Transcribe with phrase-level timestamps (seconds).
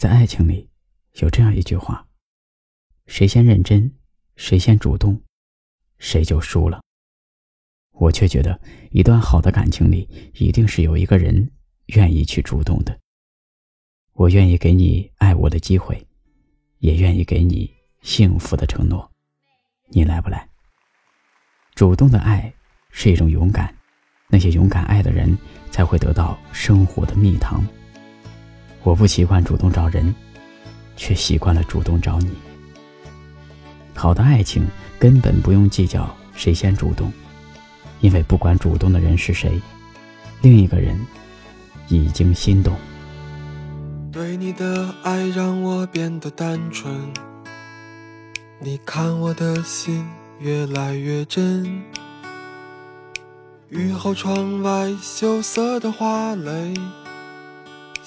[0.00, 0.66] 在爱情里，
[1.16, 2.06] 有这样一句话：
[3.06, 3.92] 谁先认真，
[4.34, 5.20] 谁先主动，
[5.98, 6.80] 谁就输了。
[7.92, 8.58] 我却觉得，
[8.92, 11.50] 一段好的感情里，一定是有一个人
[11.88, 12.98] 愿意去主动的。
[14.14, 16.02] 我愿意给你爱我的机会，
[16.78, 17.70] 也愿意给你
[18.00, 19.12] 幸福的承诺。
[19.88, 20.48] 你来不来？
[21.74, 22.50] 主动的爱
[22.90, 23.76] 是一种勇敢，
[24.28, 25.36] 那些勇敢爱的人
[25.70, 27.62] 才会得到生活的蜜糖。
[28.82, 30.14] 我不习惯主动找人，
[30.96, 32.30] 却习惯了主动找你。
[33.94, 34.66] 好的爱情
[34.98, 37.12] 根本不用计较谁先主动，
[38.00, 39.60] 因为不管主动的人是谁，
[40.40, 40.98] 另一个人
[41.88, 42.74] 已经心动。
[44.10, 46.92] 对你的爱让我变得单纯，
[48.58, 50.04] 你看我的心
[50.40, 51.82] 越来越真。
[53.68, 56.74] 雨后窗外羞涩的花蕾。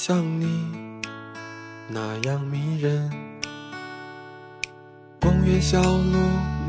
[0.00, 0.46] 像你
[1.88, 3.10] 那样迷人，
[5.20, 6.16] 公园小路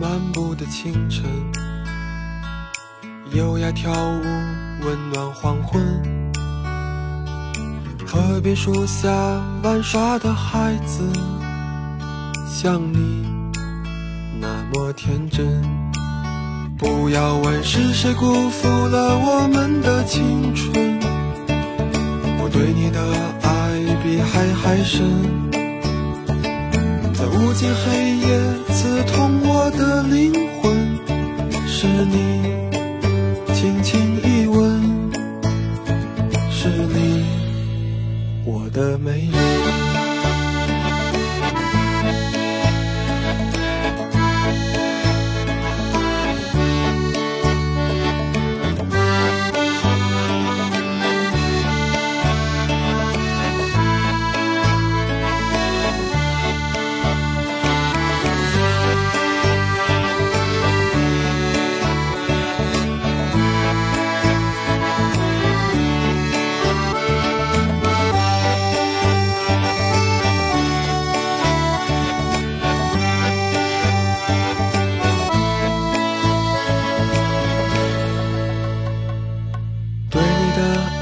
[0.02, 1.24] 漫步的清晨，
[3.32, 4.24] 优雅跳舞
[4.84, 5.80] 温暖黄昏，
[8.08, 9.12] 河边树下
[9.62, 11.08] 玩耍的孩子，
[12.48, 13.28] 像你
[14.42, 15.62] 那么天真。
[16.80, 20.99] 不要问是谁辜负了我们的青春。
[22.60, 23.00] 对你的
[23.42, 23.50] 爱
[24.04, 25.08] 比海还深，
[27.14, 28.38] 在无尽黑夜
[28.74, 30.76] 刺痛我的灵魂，
[31.66, 32.44] 是你
[33.54, 35.10] 轻轻一吻，
[36.52, 37.24] 是你
[38.44, 39.59] 我的美人。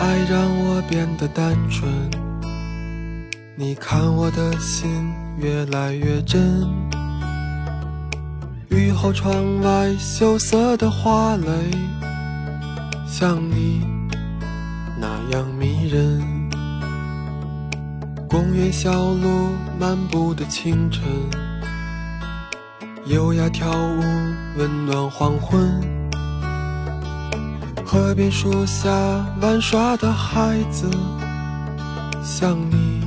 [0.08, 1.92] 爱让我变得单纯，
[3.58, 4.90] 你看我的心
[5.38, 6.66] 越来越真。
[8.70, 11.50] 雨后窗外羞涩的花蕾，
[13.06, 13.86] 像你
[14.98, 16.22] 那样迷人。
[18.30, 21.04] 公园小路漫步的清晨，
[23.08, 24.00] 优雅跳舞
[24.58, 25.97] 温暖黄昏。
[27.88, 28.92] 河边树下
[29.40, 30.92] 玩耍的孩子，
[32.22, 33.00] 像你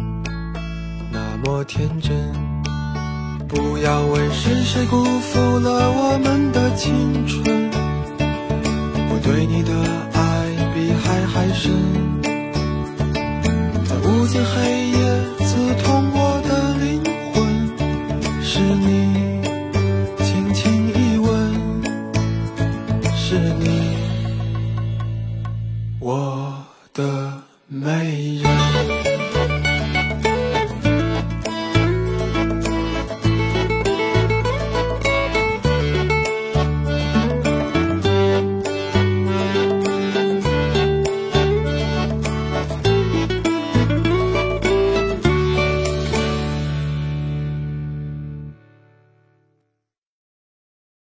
[1.13, 2.17] 那么天真。
[3.47, 7.45] 不要问是谁辜负了我们的青春，
[9.11, 9.71] 我对你的
[10.15, 10.19] 爱
[10.73, 11.71] 比海还深，
[13.85, 14.97] 在无尽黑夜
[15.45, 17.05] 刺痛我的灵
[17.35, 17.37] 魂，
[18.43, 18.89] 是你
[20.25, 21.29] 轻轻一吻，
[23.15, 23.69] 是你。
[26.01, 29.20] 我的美人。